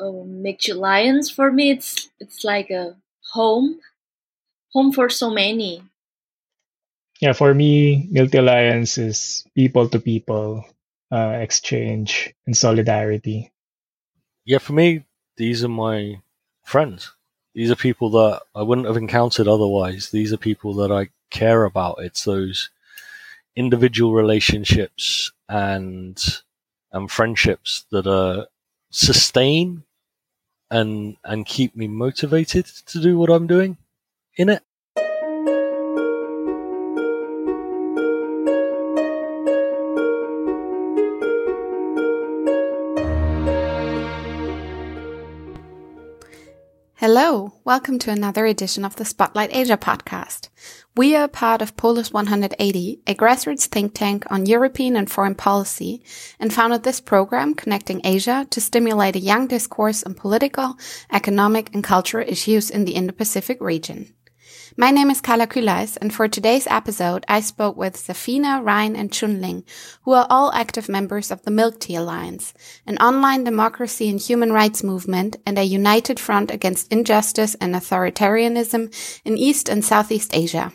[0.00, 2.96] uh, Milk Alliance for me, it's it's like a
[3.32, 3.80] home,
[4.72, 5.82] home for so many.
[7.20, 10.64] Yeah, for me, Milk Alliance is people to people
[11.12, 13.52] uh, exchange and solidarity.
[14.44, 15.04] Yeah, for me,
[15.36, 16.20] these are my
[16.64, 17.12] friends.
[17.54, 20.10] These are people that I wouldn't have encountered otherwise.
[20.10, 21.98] These are people that I care about.
[22.00, 22.70] It's those
[23.56, 26.20] individual relationships and
[26.92, 28.46] and friendships that are
[28.94, 29.84] sustain
[30.70, 33.78] and and keep me motivated to do what I'm doing
[34.36, 34.62] in it.
[47.06, 50.48] Hello, welcome to another edition of the Spotlight Asia podcast.
[50.96, 56.02] We are part of Polis 180, a grassroots think tank on European and foreign policy,
[56.40, 60.78] and founded this program connecting Asia to stimulate a young discourse on political,
[61.12, 64.14] economic, and cultural issues in the Indo-Pacific region.
[64.76, 69.12] My name is Carla Kulais, and for today's episode, I spoke with Safina, Ryan, and
[69.12, 69.62] Chunling,
[70.02, 72.52] who are all active members of the Milk Tea Alliance,
[72.84, 78.92] an online democracy and human rights movement and a united front against injustice and authoritarianism
[79.24, 80.72] in East and Southeast Asia.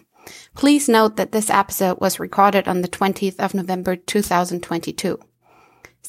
[0.55, 5.19] Please note that this episode was recorded on the 20th of November 2022.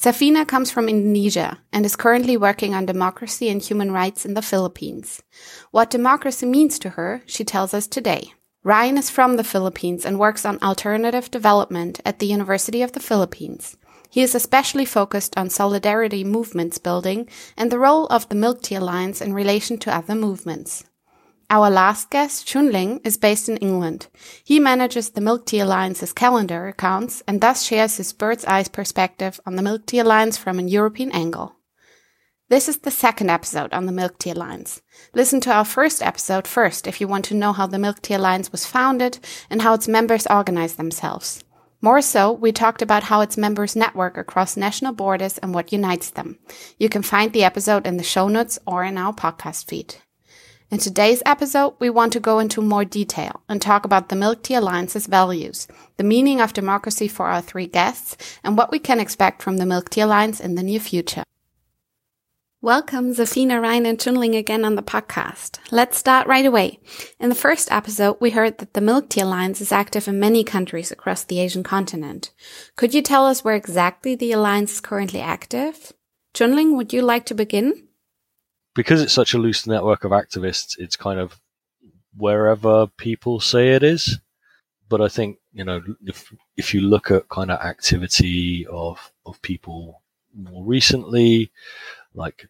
[0.01, 4.41] Safina comes from Indonesia and is currently working on democracy and human rights in the
[4.41, 5.21] Philippines.
[5.69, 8.33] What democracy means to her, she tells us today.
[8.63, 12.99] Ryan is from the Philippines and works on alternative development at the University of the
[12.99, 13.77] Philippines.
[14.09, 18.81] He is especially focused on solidarity movements building and the role of the Milk Tea
[18.81, 20.83] Alliance in relation to other movements.
[21.53, 24.07] Our last guest, Chunling, is based in England.
[24.41, 29.37] He manages the Milk Tea Alliance's calendar accounts and thus shares his bird's eye perspective
[29.45, 31.57] on the Milk Tea Alliance from an European angle.
[32.47, 34.81] This is the second episode on the Milk Tea Alliance.
[35.13, 38.13] Listen to our first episode first if you want to know how the Milk Tea
[38.13, 41.43] Alliance was founded and how its members organize themselves.
[41.81, 46.11] More so, we talked about how its members network across national borders and what unites
[46.11, 46.39] them.
[46.79, 49.95] You can find the episode in the show notes or in our podcast feed.
[50.71, 54.41] In today's episode, we want to go into more detail and talk about the Milk
[54.41, 55.67] Tea Alliance's values,
[55.97, 59.65] the meaning of democracy for our three guests, and what we can expect from the
[59.65, 61.25] Milk Tea Alliance in the near future.
[62.61, 65.59] Welcome, Safina Ryan, and Chunling again on the podcast.
[65.71, 66.79] Let's start right away.
[67.19, 70.45] In the first episode, we heard that the Milk Tea Alliance is active in many
[70.45, 72.31] countries across the Asian continent.
[72.77, 75.91] Could you tell us where exactly the alliance is currently active?
[76.33, 77.89] Chunling, would you like to begin?
[78.73, 81.39] Because it's such a loose network of activists, it's kind of
[82.15, 84.19] wherever people say it is.
[84.89, 89.41] But I think you know if if you look at kind of activity of of
[89.41, 90.01] people
[90.35, 91.51] more recently,
[92.13, 92.47] like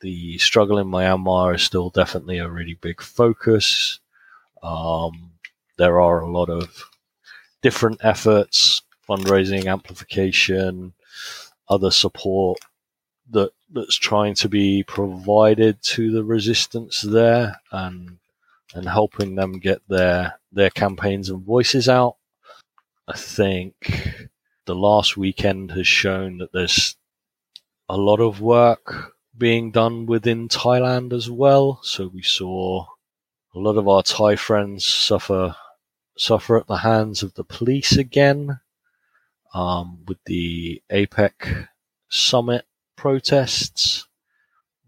[0.00, 4.00] the struggle in Myanmar is still definitely a really big focus.
[4.62, 5.32] Um,
[5.78, 6.90] there are a lot of
[7.62, 10.94] different efforts, fundraising, amplification,
[11.68, 12.58] other support
[13.30, 18.18] that that's trying to be provided to the resistance there and
[18.74, 22.16] and helping them get their their campaigns and voices out.
[23.08, 24.28] I think
[24.66, 26.96] the last weekend has shown that there's
[27.88, 31.80] a lot of work being done within Thailand as well.
[31.82, 32.86] So we saw
[33.54, 35.56] a lot of our Thai friends suffer
[36.16, 38.60] suffer at the hands of the police again
[39.54, 41.68] um, with the APEC
[42.08, 42.66] summit
[43.02, 44.06] protests.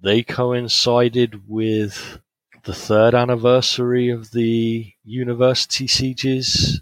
[0.01, 2.21] They coincided with
[2.63, 6.81] the third anniversary of the university sieges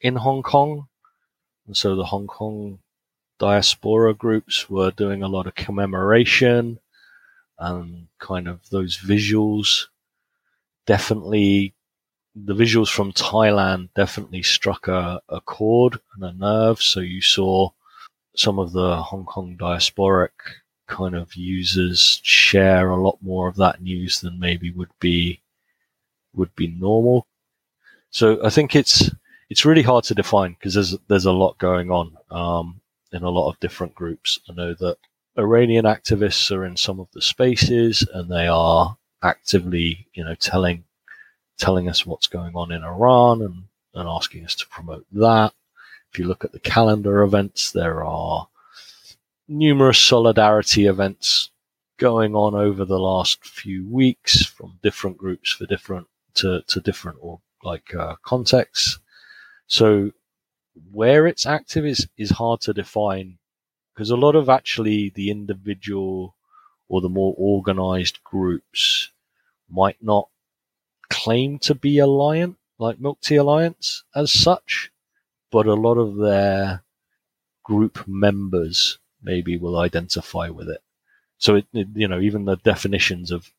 [0.00, 0.88] in Hong Kong.
[1.66, 2.78] And so the Hong Kong
[3.38, 6.80] diaspora groups were doing a lot of commemoration
[7.58, 9.88] and kind of those visuals
[10.86, 11.74] definitely
[12.34, 16.80] the visuals from Thailand definitely struck a, a chord and a nerve.
[16.80, 17.72] So you saw
[18.38, 20.30] some of the Hong Kong diasporic
[20.86, 25.40] kind of users share a lot more of that news than maybe would be
[26.34, 27.26] would be normal.
[28.10, 29.10] So I think it's
[29.50, 32.80] it's really hard to define because there's there's a lot going on um,
[33.12, 34.38] in a lot of different groups.
[34.48, 34.96] I know that
[35.36, 40.84] Iranian activists are in some of the spaces and they are actively, you know, telling
[41.58, 43.64] telling us what's going on in Iran and,
[43.94, 45.52] and asking us to promote that.
[46.12, 48.48] If you look at the calendar events, there are
[49.46, 51.50] numerous solidarity events
[51.98, 57.18] going on over the last few weeks from different groups for different to, to different
[57.20, 58.98] or like uh, contexts.
[59.66, 60.12] So
[60.92, 63.38] where it's active is is hard to define
[63.92, 66.36] because a lot of actually the individual
[66.88, 69.10] or the more organized groups
[69.68, 70.28] might not
[71.10, 74.90] claim to be alliant, like Milk Tea Alliance as such,
[75.50, 76.82] but a lot of their
[77.64, 80.82] group members maybe will identify with it.
[81.38, 83.50] So it, it, you know, even the definitions of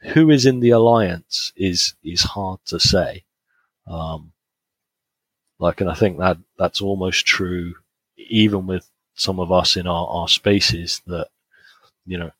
[0.00, 3.24] who is in the alliance is is hard to say.
[3.86, 4.32] Um,
[5.58, 7.74] like, and I think that that's almost true,
[8.16, 11.28] even with some of us in our, our spaces that,
[12.06, 12.30] you know,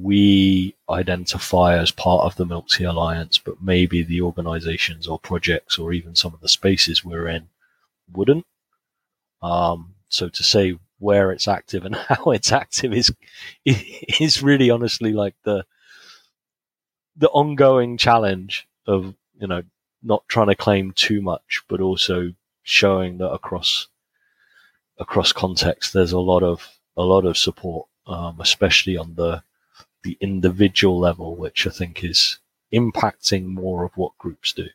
[0.00, 5.78] we identify as part of the Milk Tea Alliance, but maybe the organizations or projects
[5.78, 7.48] or even some of the spaces we're in
[8.14, 8.46] wouldn't.
[9.42, 13.12] Um, so to say where it's active and how it's active is
[13.64, 15.64] is really honestly like the
[17.16, 19.62] the ongoing challenge of you know
[20.02, 22.32] not trying to claim too much, but also
[22.62, 23.88] showing that across
[24.98, 29.42] across context, there's a lot of a lot of support, um, especially on the
[30.02, 32.38] the individual level, which I think is
[32.72, 34.68] impacting more of what groups do.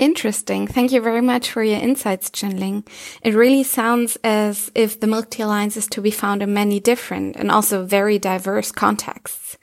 [0.00, 0.66] Interesting.
[0.66, 2.88] Thank you very much for your insights, Jinling.
[3.22, 6.80] It really sounds as if the Milk Tea Alliance is to be found in many
[6.80, 9.58] different and also very diverse contexts.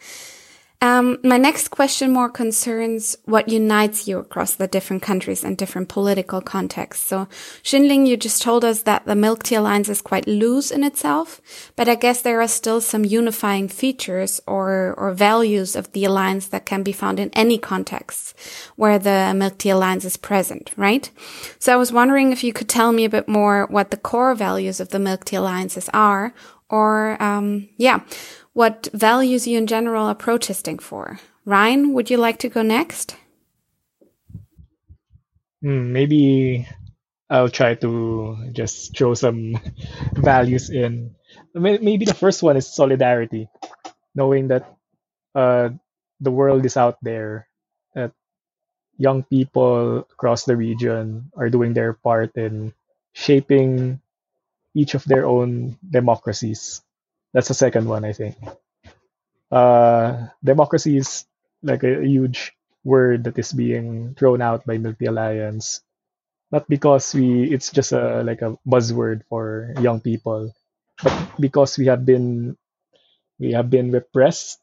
[0.80, 5.90] Um, my next question more concerns what unites you across the different countries and different
[5.90, 7.08] political contexts.
[7.08, 7.28] So,
[7.64, 11.42] Jinling, you just told us that the Milk Tea Alliance is quite loose in itself,
[11.76, 16.48] but I guess there are still some unifying features or, or values of the alliance
[16.50, 18.38] that can be found in any context
[18.76, 21.10] where the Milk Tea Alliance is present, right?
[21.58, 24.36] So I was wondering if you could tell me a bit more what the core
[24.36, 26.36] values of the Milk Tea Alliances are,
[26.70, 28.02] or, um, yeah,
[28.58, 31.22] what values you in general are protesting for.
[31.46, 33.14] Ryan, would you like to go next?
[35.62, 36.66] Hmm, maybe
[37.30, 39.62] I'll try to just show some
[40.18, 41.14] values in.
[41.54, 43.46] Maybe the first one is solidarity,
[44.18, 44.66] knowing that
[45.38, 45.70] uh,
[46.20, 47.46] the world is out there,
[47.94, 48.10] that
[48.98, 52.74] young people across the region are doing their part in
[53.14, 54.02] shaping
[54.74, 56.82] each of their own democracies
[57.34, 58.36] that's the second one, I think.
[59.52, 61.26] Uh, democracy is
[61.64, 62.54] like a huge
[62.84, 65.82] word that is being thrown out by Tea Alliance,
[66.52, 70.54] not because we it's just a like a buzzword for young people,
[71.04, 72.58] but because we have been
[73.40, 74.60] we have been repressed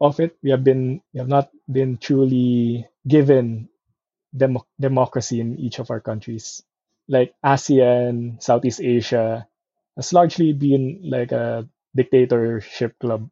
[0.00, 0.36] of it.
[0.42, 3.68] We have been we have not been truly given
[4.36, 6.62] dem- democracy in each of our countries.
[7.08, 9.48] Like ASEAN, Southeast Asia,
[9.98, 13.28] has largely been like a dictatorship club.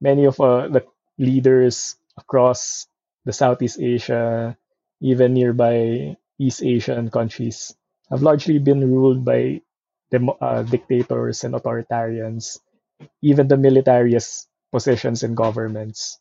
[0.00, 0.84] Many of uh, the
[1.18, 2.86] leaders across
[3.24, 4.56] the Southeast Asia,
[5.00, 7.74] even nearby East Asian countries,
[8.10, 9.60] have largely been ruled by
[10.10, 12.58] dem- uh, dictators and authoritarians.
[13.22, 16.18] Even the militariest positions in governments.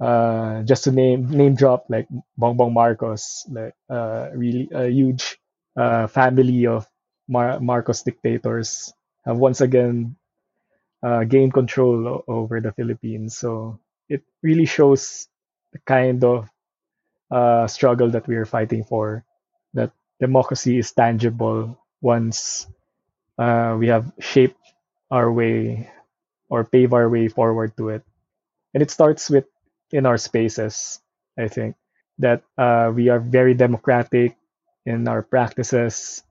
[0.00, 2.08] Uh, just to name name drop like
[2.40, 5.38] Bongbong Marcos, like uh, really a huge
[5.76, 6.88] uh, family of
[7.28, 8.92] Mar- Marcos dictators
[9.24, 10.16] have once again
[11.02, 13.36] uh, gained control over the Philippines.
[13.36, 13.78] So
[14.08, 15.28] it really shows
[15.72, 16.50] the kind of
[17.30, 19.24] uh, struggle that we are fighting for.
[19.74, 22.66] That democracy is tangible once
[23.38, 24.58] uh, we have shaped
[25.10, 25.90] our way
[26.50, 28.04] or pave our way forward to it.
[28.74, 29.46] And it starts with
[29.92, 31.00] in our spaces,
[31.38, 31.76] I think,
[32.18, 34.36] that uh, we are very democratic
[34.86, 36.22] in our practices.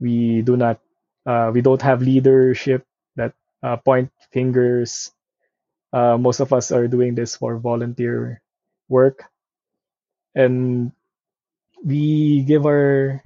[0.00, 0.80] We do not
[1.28, 5.12] uh, we don't have leadership that uh, point fingers.
[5.92, 8.42] Uh, most of us are doing this for volunteer
[8.88, 9.24] work,
[10.34, 10.92] and
[11.84, 13.22] we give our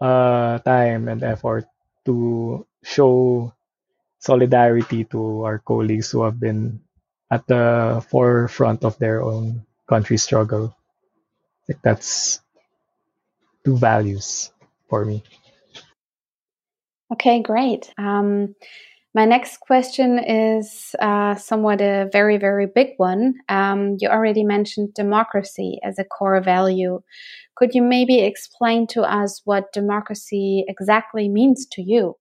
[0.00, 1.66] uh, time and effort
[2.06, 3.52] to show
[4.20, 6.80] solidarity to our colleagues who have been
[7.30, 10.76] at the forefront of their own country struggle.
[11.66, 12.40] Think that's
[13.64, 14.52] two values
[14.88, 15.22] for me.
[17.12, 17.92] Okay, great.
[17.98, 18.54] Um,
[19.14, 23.34] my next question is uh, somewhat a very, very big one.
[23.50, 27.02] Um, you already mentioned democracy as a core value.
[27.54, 32.16] Could you maybe explain to us what democracy exactly means to you?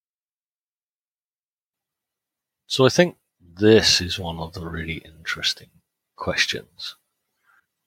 [2.68, 5.70] So I think this is one of the really interesting
[6.18, 6.98] questions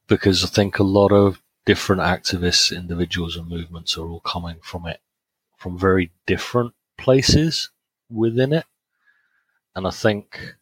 [0.08, 4.86] because I think a lot of different activists, individuals, and movements are all coming from
[4.86, 5.00] it
[5.58, 7.70] from very different places
[8.10, 8.66] within it.
[9.74, 10.56] And I think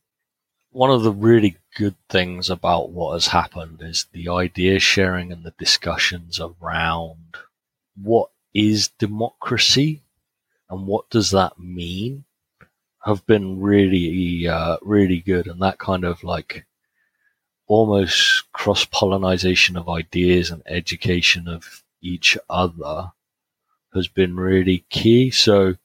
[0.71, 5.45] one of the really good things about what has happened is the idea sharing and
[5.45, 7.37] the discussions around
[8.03, 10.03] what is democracy
[10.71, 12.25] and what does that mean
[13.05, 16.65] have been really, uh, really good, and that kind of like
[17.67, 23.13] almost cross pollination of ideas and education of each other
[23.95, 25.31] has been really key.
[25.31, 25.77] So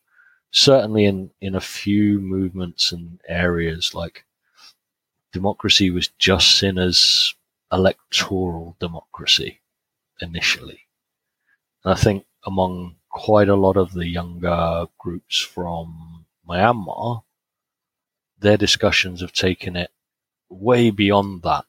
[0.51, 4.25] certainly in, in a few movements and areas like
[5.31, 7.33] democracy was just seen as
[7.71, 9.59] electoral democracy
[10.21, 10.87] initially.
[11.83, 17.23] And I think among quite a lot of the younger groups from Myanmar,
[18.39, 19.91] their discussions have taken it
[20.49, 21.65] way beyond that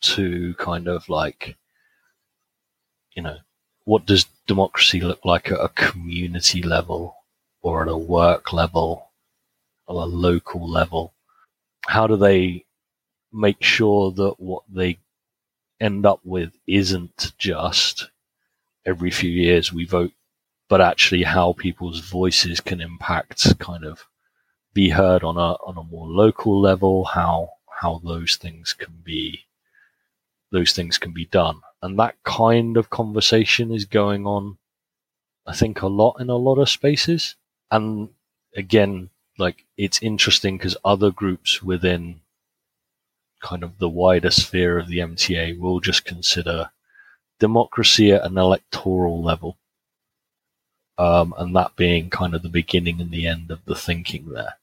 [0.00, 1.56] to kind of like,
[3.14, 3.38] you know,
[3.84, 7.16] what does democracy look like at a community level
[7.66, 9.10] or at a work level
[9.88, 11.12] or a local level?
[11.86, 12.64] How do they
[13.32, 14.98] make sure that what they
[15.80, 18.08] end up with isn't just
[18.84, 20.12] every few years we vote,
[20.68, 24.06] but actually how people's voices can impact kind of
[24.72, 29.40] be heard on a on a more local level, how how those things can be
[30.52, 31.60] those things can be done.
[31.82, 34.58] And that kind of conversation is going on,
[35.44, 37.34] I think, a lot in a lot of spaces.
[37.70, 38.10] And
[38.56, 42.20] again, like it's interesting because other groups within
[43.40, 46.70] kind of the wider sphere of the MTA will just consider
[47.38, 49.58] democracy at an electoral level.
[50.98, 54.54] Um, and that being kind of the beginning and the end of the thinking there.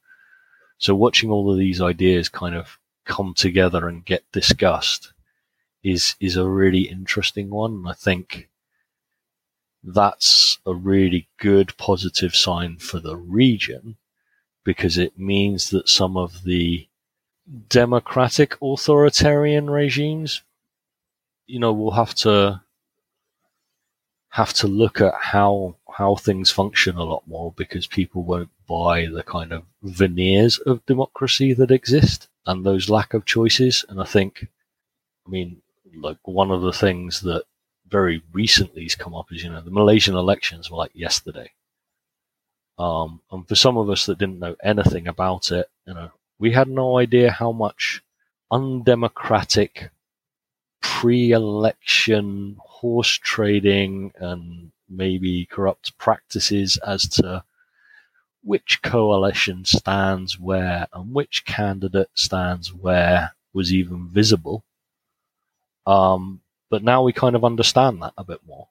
[0.80, 5.14] So watching all of these ideas kind of come together and get discussed
[5.84, 7.86] is is a really interesting one.
[7.88, 8.50] I think
[9.84, 13.98] that's a really good positive sign for the region
[14.64, 16.88] because it means that some of the
[17.70, 20.42] democratic authoritarian regimes,
[21.48, 22.62] you know, will have to
[24.30, 29.06] have to look at how how things function a lot more because people won't buy
[29.06, 33.86] the kind of veneers of democracy that exist and those lack of choices.
[33.90, 34.48] And I think,
[35.28, 35.62] I mean,
[35.96, 37.44] like one of the things that
[37.94, 41.52] very recently has come up is, you know, the Malaysian elections were like yesterday.
[42.80, 46.10] Um, and for some of us that didn't know anything about it, you know,
[46.40, 48.02] we had no idea how much
[48.50, 49.92] undemocratic
[50.82, 57.44] pre-election horse trading and maybe corrupt practices as to
[58.44, 64.64] which coalition stands where and which candidate stands where was even visible.
[65.86, 66.42] Um,
[66.74, 68.68] but now we kind of understand that a bit more.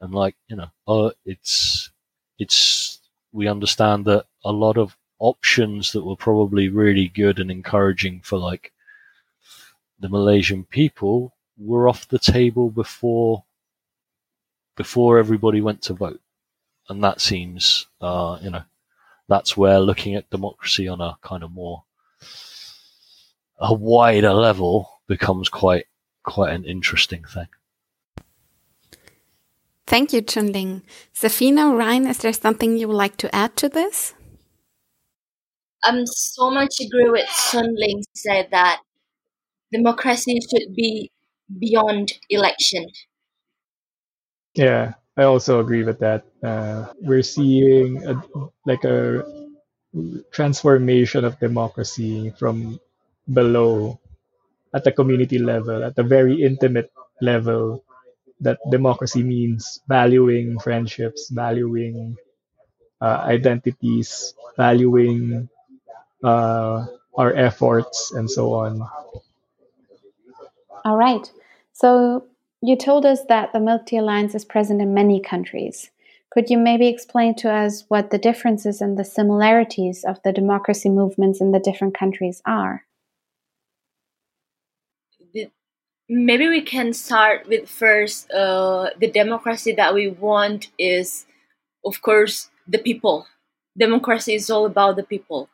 [0.00, 1.92] And like, you know, uh, it's,
[2.40, 2.98] it's,
[3.30, 8.36] we understand that a lot of options that were probably really good and encouraging for
[8.36, 8.72] like
[10.00, 13.44] the Malaysian people were off the table before,
[14.76, 16.20] before everybody went to vote.
[16.88, 18.64] And that seems, uh, you know,
[19.28, 21.84] that's where looking at democracy on a kind of more,
[23.60, 25.86] a wider level becomes quite
[26.26, 27.48] quite an interesting thing.
[29.86, 30.82] Thank you, Chunling.
[31.14, 34.14] Safina, Ryan, is there something you would like to add to this?
[35.84, 38.82] I'm so much agree with Chunling said that
[39.72, 41.12] democracy should be
[41.60, 42.86] beyond election.
[44.54, 46.24] Yeah, I also agree with that.
[46.42, 48.20] Uh, we're seeing a,
[48.64, 49.22] like a
[50.32, 52.80] transformation of democracy from
[53.32, 54.00] below
[54.74, 57.84] at the community level, at the very intimate level,
[58.40, 62.16] that democracy means valuing friendships, valuing
[63.00, 65.48] uh, identities, valuing
[66.22, 68.82] uh, our efforts, and so on.
[70.84, 71.30] All right.
[71.72, 72.24] So
[72.62, 75.90] you told us that the Milk Tea Alliance is present in many countries.
[76.30, 80.88] Could you maybe explain to us what the differences and the similarities of the democracy
[80.88, 82.85] movements in the different countries are?
[86.08, 91.26] Maybe we can start with first uh, the democracy that we want is
[91.84, 93.26] of course the people.
[93.78, 95.48] Democracy is all about the people.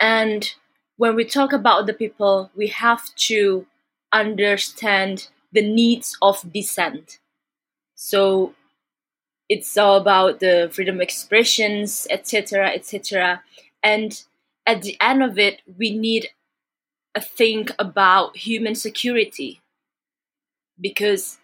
[0.00, 0.52] And
[0.96, 3.66] when we talk about the people we have to
[4.12, 7.18] understand the needs of dissent.
[7.94, 8.54] So
[9.48, 13.42] it's all about the freedom of expressions etc etc
[13.82, 14.22] and
[14.66, 16.28] at the end of it we need
[17.14, 19.62] a think about human security
[20.80, 21.38] because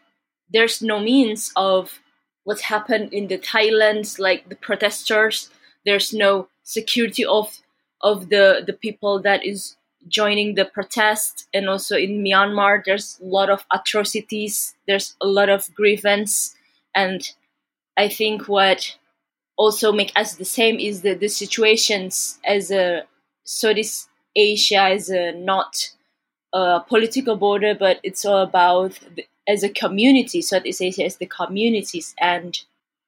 [0.52, 2.00] there's no means of
[2.44, 5.50] what's happened in the Thailand, like the protesters.
[5.84, 7.58] There's no security of
[8.00, 9.76] of the the people that is
[10.08, 14.74] joining the protest, and also in Myanmar, there's a lot of atrocities.
[14.86, 16.54] There's a lot of grievance,
[16.94, 17.22] and
[17.96, 18.96] I think what
[19.56, 23.04] also make us the same is the the situations as a
[23.44, 25.90] Southeast Asia is a, not
[26.54, 30.40] a political border, but it's all about the, as a community.
[30.40, 32.60] Southeast Asia as the communities, and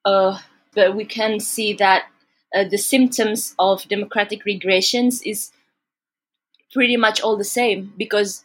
[0.05, 0.39] uh,
[0.75, 2.07] but we can see that
[2.55, 5.53] uh, the symptoms of democratic regressions is
[6.73, 8.45] pretty much all the same because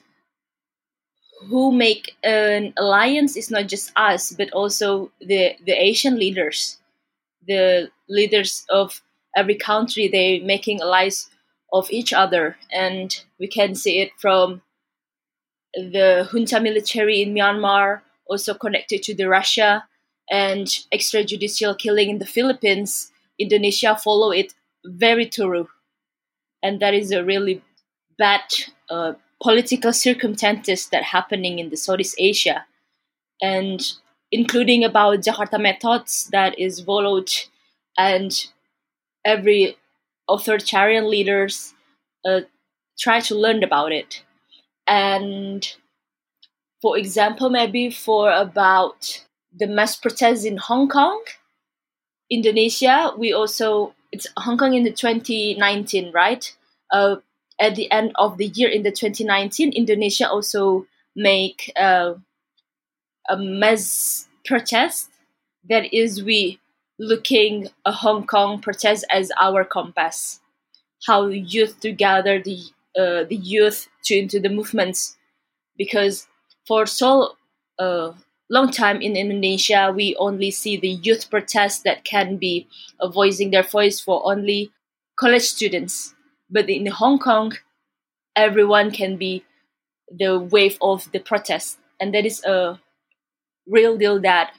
[1.50, 6.78] who make an alliance is not just us but also the the asian leaders
[7.48, 9.02] the leaders of
[9.36, 11.30] every country they making allies
[11.74, 14.62] of each other and we can see it from
[15.74, 19.86] the junta military in myanmar also connected to the russia
[20.30, 24.54] and extrajudicial killing in the philippines indonesia follow it
[24.86, 25.68] very thorough.
[26.64, 27.62] And that is a really
[28.18, 28.42] bad
[28.90, 32.66] uh, political circumstances that happening in the Southeast Asia,
[33.42, 33.82] and
[34.32, 37.32] including about Jakarta methods that is followed,
[37.98, 38.48] and
[39.26, 39.76] every
[40.30, 41.74] authoritarian leaders
[42.26, 42.42] uh,
[43.00, 44.24] try to learn about it,
[44.92, 45.74] and
[46.82, 49.24] for example, maybe for about
[49.58, 51.24] the mass protests in Hong Kong,
[52.30, 56.54] Indonesia, we also it's Hong Kong in the 2019, right?
[56.92, 57.18] Uh,
[57.60, 62.16] at the end of the year in the 2019, Indonesia also make uh,
[63.30, 65.10] a mass protest.
[65.70, 66.60] That is, we
[67.00, 70.42] looking a Hong Kong protest as our compass.
[71.08, 72.60] How youth to gather the
[72.98, 75.18] uh, the youth to into the movements,
[75.78, 76.28] because
[76.68, 77.36] for so
[77.80, 78.14] uh,
[78.50, 82.68] long time in Indonesia, we only see the youth protests that can be
[83.00, 84.72] uh, voicing their voice for only
[85.18, 86.14] college students.
[86.50, 87.54] But in Hong Kong,
[88.36, 89.44] everyone can be
[90.10, 92.80] the wave of the protest, and that is a
[93.66, 94.54] real deal that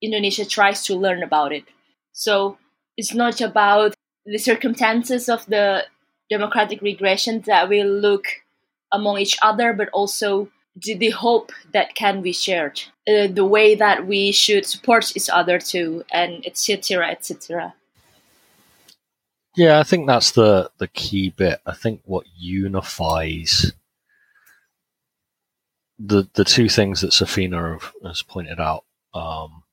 [0.00, 1.64] Indonesia tries to learn about it.
[2.12, 2.58] So
[2.96, 5.86] it's not about the circumstances of the
[6.30, 8.26] democratic regression that we look
[8.92, 13.74] among each other, but also the, the hope that can be shared, uh, the way
[13.74, 17.10] that we should support each other too, and etc.
[17.10, 17.74] etc.
[19.56, 21.60] Yeah, I think that's the the key bit.
[21.66, 23.72] I think what unifies
[25.98, 29.64] the the two things that Safina has pointed out um,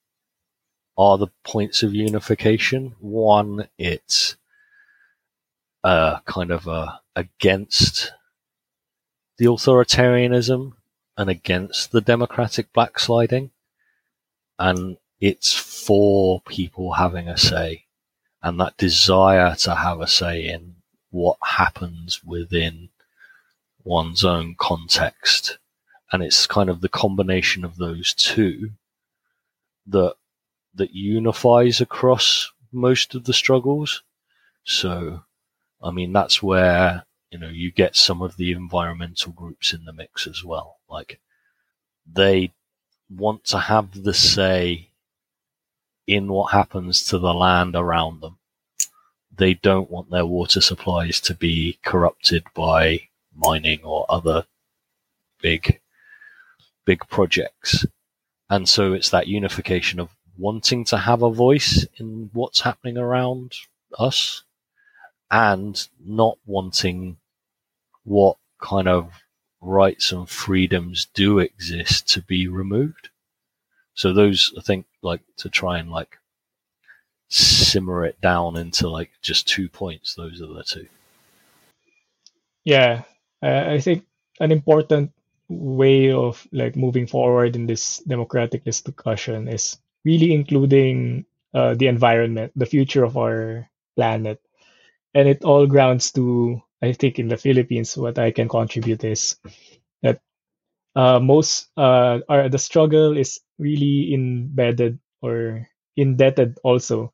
[0.98, 2.96] are the points of unification.
[3.00, 4.38] One, it's
[5.86, 8.12] uh, kind of a against
[9.38, 10.74] the authoritarianism
[11.16, 13.52] and against the democratic backsliding,
[14.58, 17.86] and it's for people having a say
[18.42, 20.76] and that desire to have a say in
[21.12, 22.90] what happens within
[23.84, 25.60] one's own context.
[26.12, 28.72] And it's kind of the combination of those two
[29.86, 30.16] that
[30.74, 34.02] that unifies across most of the struggles.
[34.64, 35.25] So,
[35.86, 39.94] I mean, that's where you know you get some of the environmental groups in the
[39.94, 40.80] mix as well.
[40.90, 41.20] Like
[42.12, 42.52] they
[43.10, 44.90] want to have the say
[46.08, 48.40] in what happens to the land around them.
[49.36, 53.02] They don't want their water supplies to be corrupted by
[53.36, 54.46] mining or other
[55.42, 55.82] big,
[56.86, 57.86] big projects.
[58.50, 63.54] And so it's that unification of wanting to have a voice in what's happening around
[64.00, 64.44] us
[65.32, 67.18] and not wanting
[68.04, 69.12] what kind of
[69.62, 73.10] rights and freedoms do exist to be removed.
[73.96, 76.18] So those, I think, like to try and like
[77.30, 80.16] simmer it down into like just two points.
[80.16, 80.88] Those are the two.
[82.64, 83.04] Yeah,
[83.42, 84.06] uh, I think
[84.40, 85.12] an important
[85.48, 92.52] way of like moving forward in this democratic discussion is really including uh, the environment,
[92.56, 94.42] the future of our planet,
[95.16, 99.38] and it all grounds to I think in the Philippines what I can contribute is
[100.04, 100.22] that
[100.96, 107.14] uh, most uh, are the struggle is really embedded or indebted also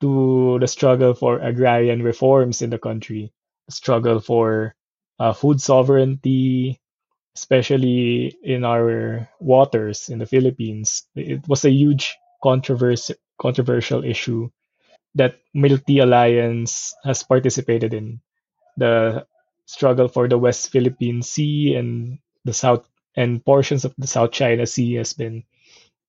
[0.00, 3.32] to the struggle for agrarian reforms in the country,
[3.70, 4.74] struggle for
[5.18, 6.80] uh, food sovereignty,
[7.36, 11.04] especially in our waters in the Philippines.
[11.16, 14.50] It was a huge controversy, controversial issue
[15.14, 18.20] that Milk Tea Alliance has participated in.
[18.76, 19.26] The
[19.66, 24.66] struggle for the West Philippine Sea and the South and portions of the South China
[24.66, 25.44] Sea has been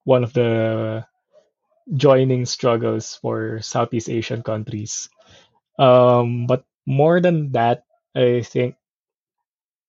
[0.05, 1.05] one of the
[1.95, 5.09] joining struggles for Southeast Asian countries.
[5.79, 7.85] Um, but more than that,
[8.15, 8.75] I think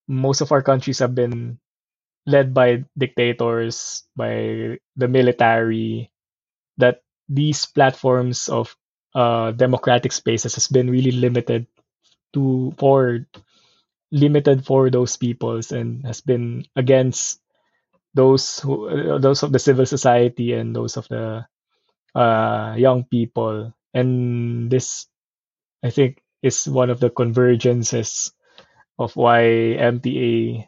[0.08, 1.58] most of our countries have been
[2.26, 6.10] led by dictators, by the military,
[6.78, 8.76] that these platforms of
[9.14, 11.66] uh, democratic spaces has been really limited
[12.34, 13.26] to for
[14.12, 17.40] limited for those peoples and has been against
[18.14, 21.46] those who uh, those of the civil society and those of the
[22.14, 23.72] uh, young people.
[23.94, 25.08] And this
[25.84, 28.32] i think is one of the convergences
[28.98, 29.42] of why
[29.78, 30.66] mta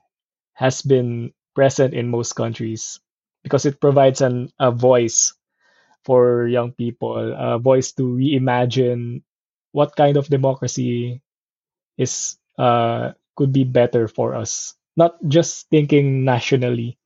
[0.55, 3.01] has been present in most countries
[3.43, 5.35] because it provides an, a voice
[6.05, 9.23] for young people a voice to reimagine
[9.73, 11.23] what kind of democracy
[11.99, 14.75] is uh, could be better for us.
[14.97, 16.99] Not just thinking nationally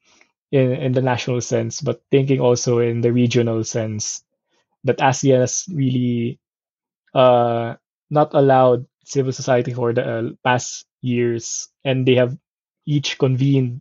[0.52, 4.24] in, in the national sense, but thinking also in the regional sense
[4.84, 6.40] that ASEAN has really
[7.14, 7.74] uh,
[8.11, 12.37] not allowed civil society for the uh, past years, and they have
[12.87, 13.80] each convened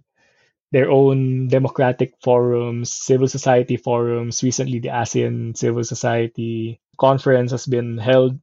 [0.71, 4.43] their own democratic forums, civil society forums.
[4.43, 8.39] Recently, the ASEAN Civil Society Conference has been held,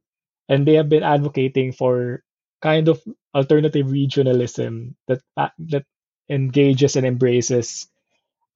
[0.48, 2.22] and they have been advocating for
[2.62, 3.02] kind of
[3.34, 5.84] alternative regionalism that uh, that
[6.30, 7.88] engages and embraces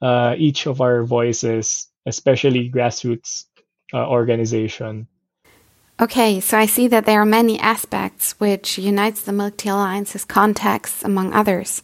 [0.03, 3.47] uh, each of our voices, especially grassroots
[3.95, 5.09] uh, organization.
[6.01, 10.25] Okay, so I see that there are many aspects which unites the Milk Tea Alliance's
[10.25, 11.83] contexts, among others.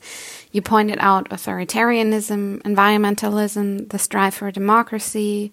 [0.52, 5.52] You pointed out authoritarianism, environmentalism, the strive for democracy,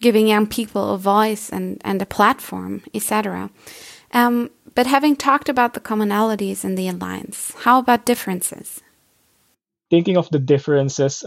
[0.00, 3.50] giving young people a voice and, and a platform, etc.
[4.12, 8.80] Um, but having talked about the commonalities in the alliance, how about differences?
[9.90, 11.24] Thinking of the differences,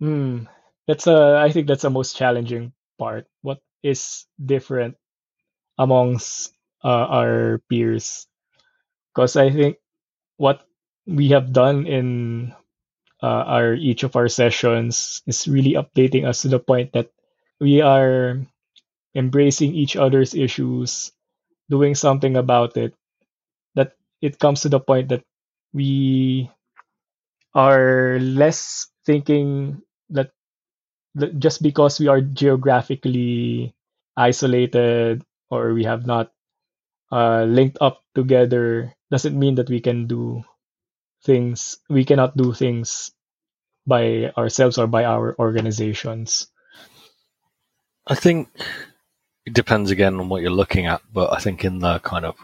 [0.00, 0.44] Hmm.
[0.86, 3.26] That's a I think that's the most challenging part.
[3.42, 4.96] What is different
[5.78, 8.26] amongst uh, our peers?
[9.14, 9.78] Because I think
[10.36, 10.62] what
[11.06, 12.54] we have done in
[13.22, 17.10] uh, our each of our sessions is really updating us to the point that
[17.60, 18.38] we are
[19.14, 21.12] embracing each other's issues,
[21.70, 22.94] doing something about it.
[23.74, 25.24] That it comes to the point that
[25.72, 26.50] we
[27.54, 30.30] are less thinking that,
[31.14, 33.74] that just because we are geographically
[34.16, 36.32] isolated or we have not
[37.10, 40.44] uh, linked up together doesn't mean that we can do
[41.24, 43.10] things we cannot do things
[43.86, 46.48] by ourselves or by our organizations.
[48.06, 48.48] I think
[49.46, 52.36] it depends again on what you're looking at but i think in the kind of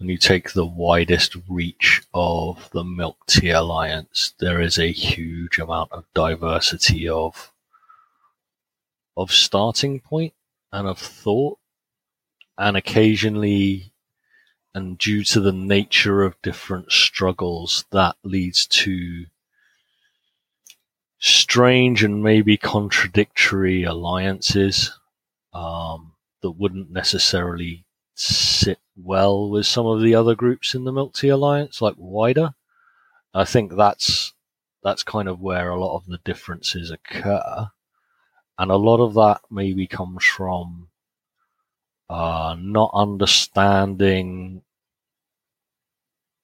[0.00, 5.58] when you take the widest reach of the Milk Tea Alliance, there is a huge
[5.58, 7.52] amount of diversity of
[9.14, 10.32] of starting point
[10.72, 11.58] and of thought,
[12.60, 13.90] and occasionally,
[14.74, 19.24] and due to the nature of different struggles, that leads to
[21.18, 24.92] strange and maybe contradictory alliances
[25.54, 31.28] um, that wouldn't necessarily sit well with some of the other groups in the Tea
[31.28, 32.52] Alliance, like wider.
[33.32, 34.34] I think that's
[34.84, 37.70] that's kind of where a lot of the differences occur,
[38.58, 40.89] and a lot of that maybe comes from
[42.10, 44.62] uh, not understanding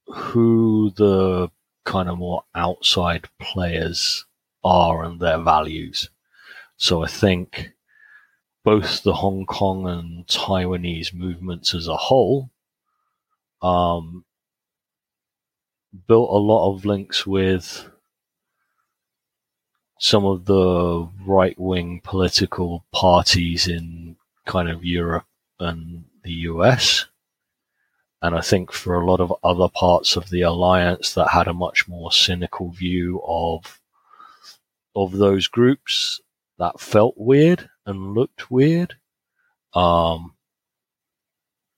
[0.07, 1.50] who the
[1.85, 4.24] kind of more outside players
[4.62, 6.09] are and their values.
[6.76, 7.72] So I think
[8.64, 12.50] both the Hong Kong and Taiwanese movements as a whole
[13.61, 14.24] um,
[16.07, 17.90] built a lot of links with
[19.98, 25.24] some of the right wing political parties in kind of Europe
[25.61, 27.07] and the US.
[28.23, 31.55] And I think for a lot of other parts of the alliance that had a
[31.55, 33.81] much more cynical view of
[34.95, 36.21] of those groups,
[36.59, 38.95] that felt weird and looked weird.
[39.75, 40.35] Um,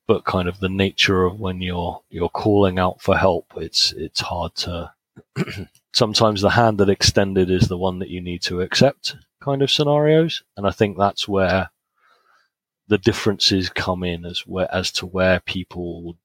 [0.07, 4.21] but kind of the nature of when you're you're calling out for help, it's it's
[4.21, 4.93] hard to.
[5.93, 9.71] sometimes the hand that extended is the one that you need to accept, kind of
[9.71, 11.71] scenarios, and I think that's where
[12.89, 16.17] the differences come in as where as to where people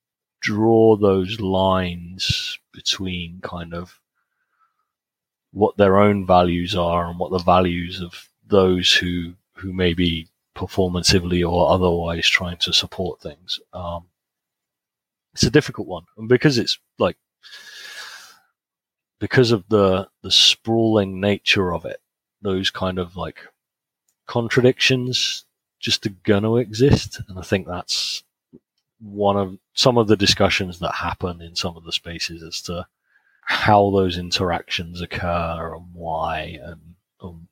[0.42, 4.00] draw those lines between kind of
[5.52, 10.28] what their own values are and what the values of those who who may be
[10.56, 13.60] performatively or otherwise trying to support things.
[13.74, 14.06] Um,
[15.34, 17.18] it's a difficult one, and because it's like
[19.20, 22.02] because of the the sprawling nature of it,
[22.42, 23.40] those kind of like
[24.28, 25.46] contradictions
[25.84, 28.24] just are gonna exist, and I think that's
[29.02, 32.88] one of some of the discussions that happen in some of the spaces as to
[33.46, 36.60] how those interactions occur and why.
[36.64, 36.82] And
[37.22, 37.48] um,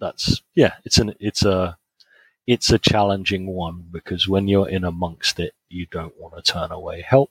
[0.00, 1.78] that's yeah, it's an it's a
[2.46, 6.72] it's a challenging one because when you're in amongst it, you don't want to turn
[6.72, 7.30] away help.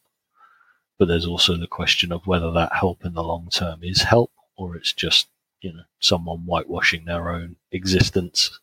[0.98, 4.32] but there's also the question of whether that help in the long term is help
[4.58, 5.28] or it's just
[5.62, 8.60] you know someone whitewashing their own existence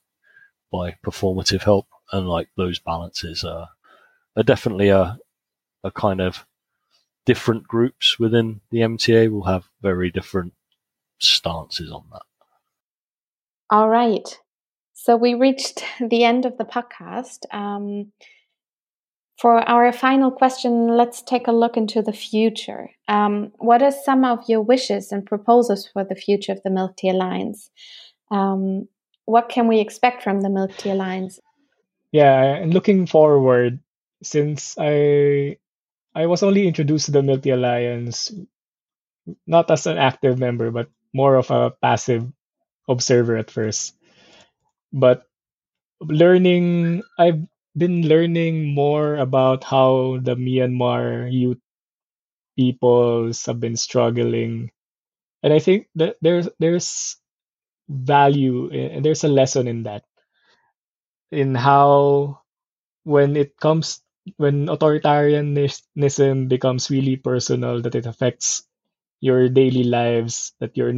[0.71, 3.69] by performative help, and like those balances are
[4.37, 5.19] are definitely a
[5.85, 6.47] a kind of
[7.25, 10.55] different groups within the MTA will have very different
[11.19, 12.23] stances on that.
[13.71, 14.39] All right.
[14.95, 17.53] So we reached the end of the podcast.
[17.53, 18.13] Um,
[19.39, 22.89] for our final question, let's take a look into the future.
[23.07, 27.11] Um, what are some of your wishes and proposals for the future of the Tea
[27.11, 27.71] Alliance?
[28.31, 28.89] Um,
[29.27, 31.39] what can we expect from the Milk Tea Alliance?
[32.13, 33.81] Yeah, and looking forward,
[34.23, 35.59] since I
[36.15, 38.33] I was only introduced to the Milk Tea Alliance
[39.47, 42.27] not as an active member, but more of a passive
[42.89, 43.95] observer at first.
[44.93, 45.25] But
[46.01, 47.43] learning, I've
[47.77, 51.61] been learning more about how the Myanmar youth
[52.57, 54.71] peoples have been struggling,
[55.43, 57.17] and I think that there's there's
[57.89, 60.05] value and there's a lesson in that,
[61.31, 62.41] in how
[63.05, 64.03] when it comes
[64.39, 68.67] when authoritarianism becomes really personal, that it affects
[69.21, 70.95] your daily lives, that you're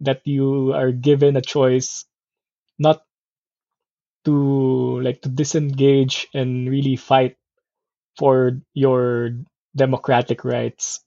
[0.00, 2.06] that you are given a choice
[2.78, 3.04] not
[4.24, 7.36] to like to disengage and really fight
[8.18, 9.32] for your
[9.76, 11.04] democratic rights.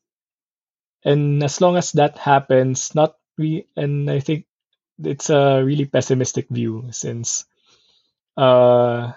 [1.06, 4.46] And as long as that happens, not we and I think
[5.06, 7.46] it's a really pessimistic view since
[8.38, 9.14] uh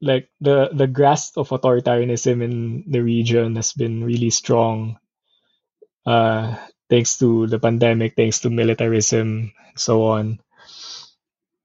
[0.00, 4.98] like the the grasp of authoritarianism in the region has been really strong
[6.06, 6.56] uh
[6.88, 10.38] thanks to the pandemic thanks to militarism and so on.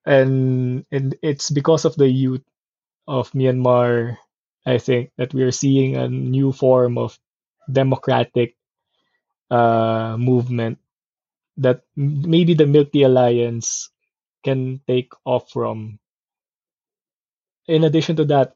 [0.05, 2.43] And and it's because of the youth
[3.07, 4.17] of Myanmar
[4.65, 7.19] I think that we are seeing a new form of
[7.71, 8.55] democratic
[9.51, 10.79] uh movement
[11.57, 13.89] that maybe the Milk Tea Alliance
[14.43, 15.99] can take off from
[17.67, 18.55] in addition to that,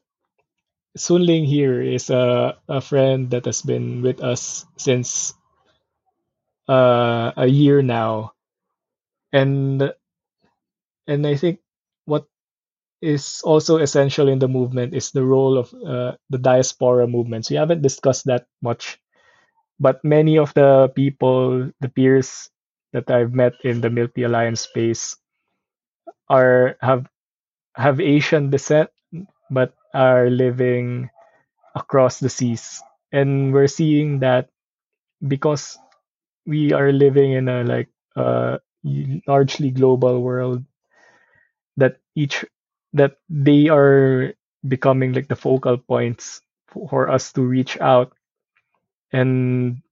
[0.96, 5.34] Sun Ling here is a, a friend that has been with us since
[6.68, 8.32] uh, a year now,
[9.32, 9.92] and
[11.06, 11.60] and I think
[12.04, 12.26] what
[13.02, 17.50] is also essential in the movement is the role of uh, the diaspora movements.
[17.50, 18.98] We haven't discussed that much,
[19.80, 22.50] but many of the people, the peers
[22.96, 25.16] that I've met in the Milk Tea Alliance space,
[26.28, 27.06] are have
[27.76, 28.90] have Asian descent
[29.50, 31.10] but are living
[31.74, 32.82] across the seas.
[33.12, 34.50] And we're seeing that
[35.26, 35.78] because
[36.46, 38.58] we are living in a like uh,
[39.28, 40.64] largely global world
[41.76, 42.44] that each
[42.92, 44.32] that they are
[44.66, 46.40] becoming like the focal points
[46.90, 48.12] for us to reach out
[49.12, 49.82] and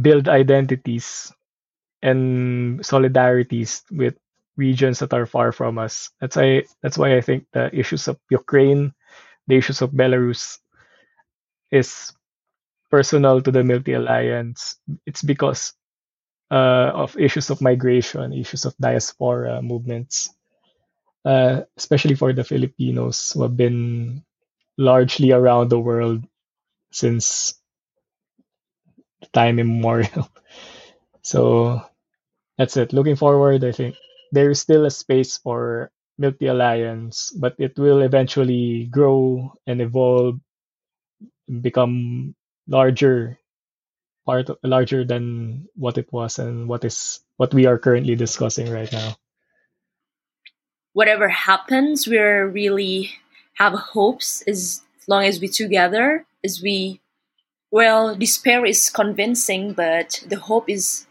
[0.00, 1.32] build identities
[2.02, 4.16] and solidarities with
[4.56, 6.10] regions that are far from us.
[6.20, 8.94] That's why that's why I think the issues of Ukraine,
[9.48, 10.58] the issues of Belarus
[11.70, 12.12] is
[12.90, 14.76] personal to the Tea Alliance.
[15.06, 15.74] It's because
[16.50, 20.30] uh, of issues of migration, issues of diaspora movements,
[21.24, 24.24] uh, especially for the Filipinos who have been
[24.78, 26.24] largely around the world
[26.92, 27.54] since
[29.32, 30.28] time immemorial.
[31.22, 31.82] so
[32.58, 32.92] that's it.
[32.92, 33.96] Looking forward, I think
[34.32, 39.80] there is still a space for Milk Tea Alliance, but it will eventually grow and
[39.80, 40.40] evolve,
[41.60, 42.34] become
[42.66, 43.38] larger,
[44.24, 48.70] part of, larger than what it was and what is what we are currently discussing
[48.70, 49.16] right now.
[50.94, 53.12] Whatever happens, we're really
[53.54, 57.00] have hopes as long as we together, as we
[57.76, 61.06] well, despair is convincing, but the hope is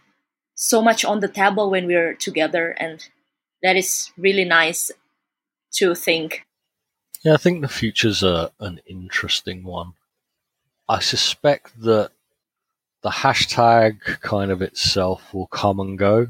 [0.55, 3.07] so much on the table when we're together and
[3.61, 4.91] that is really nice
[5.73, 6.43] to think.
[7.23, 9.93] Yeah i think the future's a, an interesting one.
[10.89, 12.09] I suspect that
[13.03, 16.29] the hashtag kind of itself will come and go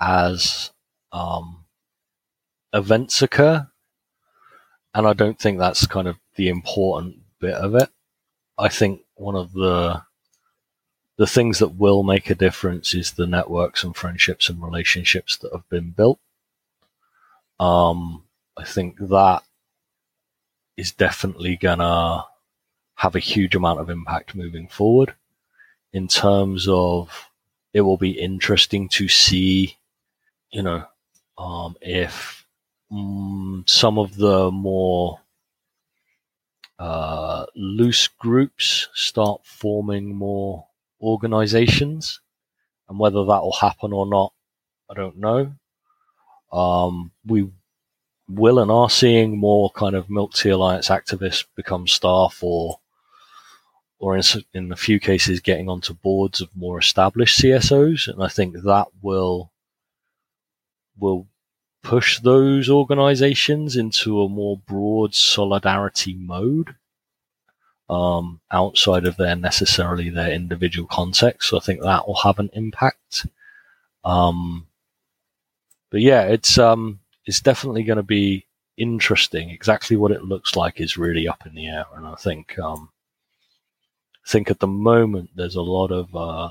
[0.00, 0.70] as
[1.10, 1.64] um,
[2.72, 3.66] events occur
[4.94, 7.88] and i don't think that's kind of the important bit of it.
[8.56, 10.02] I think one of the
[11.18, 15.52] the things that will make a difference is the networks and friendships and relationships that
[15.52, 16.18] have been built.
[17.60, 18.24] Um,
[18.56, 19.44] I think that
[20.76, 22.24] is definitely gonna
[22.96, 25.14] have a huge amount of impact moving forward.
[25.92, 27.30] In terms of,
[27.72, 29.76] it will be interesting to see,
[30.50, 30.84] you know,
[31.38, 32.46] um, if
[32.90, 35.20] um, some of the more
[36.82, 40.66] uh, loose groups start forming more
[41.00, 42.20] organizations.
[42.88, 44.32] And whether that will happen or not,
[44.90, 45.54] I don't know.
[46.52, 47.48] Um, we
[48.28, 52.80] will and are seeing more kind of Milk Tea Alliance activists become staff or
[54.00, 58.08] or in, in a few cases getting onto boards of more established CSOs.
[58.08, 59.52] And I think that will
[60.98, 61.28] will
[61.82, 66.74] push those organizations into a more broad solidarity mode
[67.90, 71.50] um, outside of their necessarily their individual context.
[71.50, 73.26] So I think that will have an impact.
[74.04, 74.66] Um,
[75.90, 79.50] but yeah, it's um, it's definitely going to be interesting.
[79.50, 82.88] Exactly what it looks like is really up in the air, and I think um,
[84.24, 86.50] I think at the moment there's a lot of uh,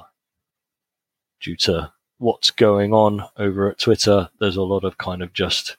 [1.42, 1.92] due to
[2.22, 4.30] what's going on over at Twitter.
[4.40, 5.78] There's a lot of kind of just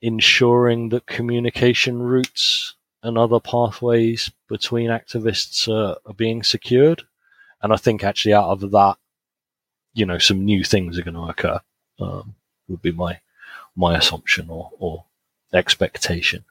[0.00, 7.02] ensuring that communication routes and other pathways between activists uh, are being secured.
[7.62, 8.96] And I think actually out of that,
[9.92, 11.60] you know, some new things are going to occur.
[12.00, 12.34] Um,
[12.68, 13.20] would be my
[13.76, 15.04] my assumption or, or
[15.52, 16.44] expectation.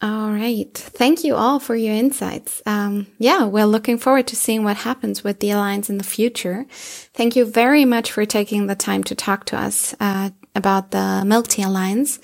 [0.00, 0.72] All right.
[0.72, 2.62] Thank you all for your insights.
[2.64, 6.66] Um, yeah, we're looking forward to seeing what happens with the Alliance in the future.
[7.14, 11.24] Thank you very much for taking the time to talk to us uh, about the
[11.26, 12.18] Milk Tea Alliance.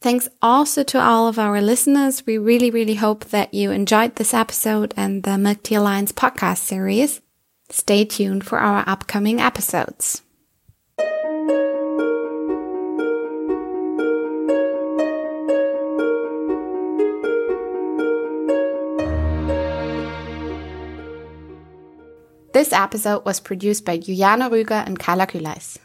[0.00, 2.24] Thanks also to all of our listeners.
[2.24, 6.58] We really, really hope that you enjoyed this episode and the Milk Tea Alliance podcast
[6.58, 7.20] series.
[7.70, 10.22] Stay tuned for our upcoming episodes.
[22.52, 25.78] This episode was produced by Juliana Rüger and Carla Küleis.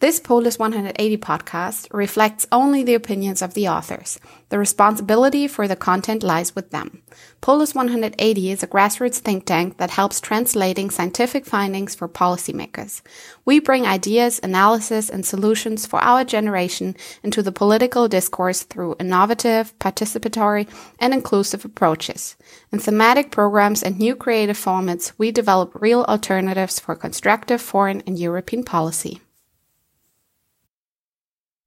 [0.00, 4.18] This Polis 180 podcast reflects only the opinions of the authors.
[4.48, 7.02] The responsibility for the content lies with them.
[7.42, 13.02] Polis 180 is a grassroots think tank that helps translating scientific findings for policymakers.
[13.44, 19.78] We bring ideas, analysis, and solutions for our generation into the political discourse through innovative,
[19.80, 20.66] participatory,
[20.98, 22.36] and inclusive approaches.
[22.72, 28.18] In thematic programs and new creative formats, we develop real alternatives for constructive foreign and
[28.18, 29.20] European policy.